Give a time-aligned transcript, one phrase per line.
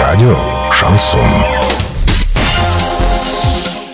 [0.00, 0.36] Радио
[0.72, 1.20] Шансон.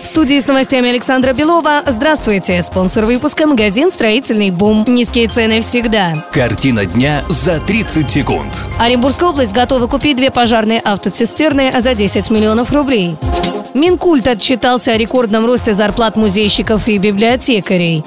[0.01, 1.81] В студии с новостями Александра Белова.
[1.85, 2.61] Здравствуйте.
[2.63, 4.85] Спонсор выпуска– магазин «Строительный бум».
[4.87, 6.23] Низкие цены всегда.
[6.31, 8.69] Картина дня за 30 секунд.
[8.79, 13.17] Оренбургская область готова купить две пожарные автоцистерны за 10 миллионов рублей.
[13.73, 18.03] Минкульт отчитался о рекордном росте зарплат музейщиков и библиотекарей.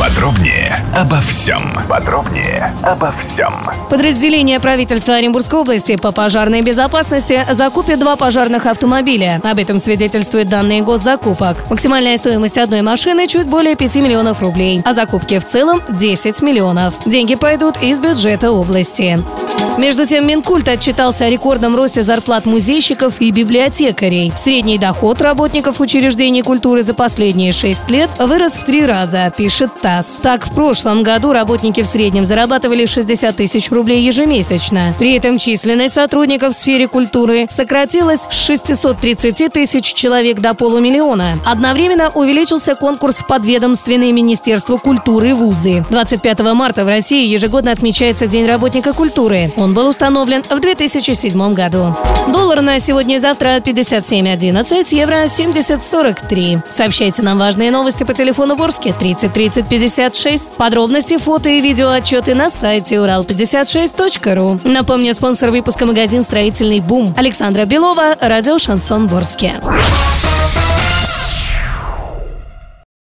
[0.00, 1.60] Подробнее обо всем.
[1.86, 3.52] Подробнее обо всем.
[3.90, 9.42] Подразделение правительства Оренбургской области по пожарной безопасности закупит два пожарных автомобиля.
[9.44, 11.68] Об этом свидетельствуют данные госзакупок.
[11.68, 16.94] Максимальная стоимость одной машины чуть более 5 миллионов рублей, а закупки в целом 10 миллионов.
[17.04, 19.22] Деньги пойдут из бюджета области.
[19.76, 24.32] Между тем, Минкульт отчитался о рекордном росте зарплат музейщиков и библиотекарей.
[24.36, 29.89] Средний доход работников учреждений культуры за последние шесть лет вырос в три раза, пишет ТАСС.
[30.22, 34.94] Так, в прошлом году работники в среднем зарабатывали 60 тысяч рублей ежемесячно.
[34.98, 41.38] При этом численность сотрудников в сфере культуры сократилась с 630 тысяч человек до полумиллиона.
[41.44, 45.84] Одновременно увеличился конкурс подведомственные Министерству культуры вузы.
[45.90, 49.52] 25 марта в России ежегодно отмечается День работника культуры.
[49.56, 51.96] Он был установлен в 2007 году.
[52.32, 56.62] Доллар на сегодня и завтра 57.11, евро 70.43.
[56.68, 60.58] Сообщайте нам важные новости по телефону Ворске 30 30 56.
[60.58, 64.60] Подробности, фото и видео отчеты на сайте урал56.ру.
[64.64, 69.54] Напомню, спонсор выпуска магазин «Строительный бум» Александра Белова, радио «Шансон Ворске».